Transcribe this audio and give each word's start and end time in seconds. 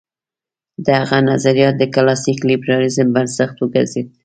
د 0.85 0.87
هغه 0.99 1.17
نظریات 1.29 1.75
د 1.77 1.83
کلاسیک 1.95 2.39
لېبرالېزم 2.49 3.07
بنسټ 3.15 3.51
وګرځېد. 3.57 4.07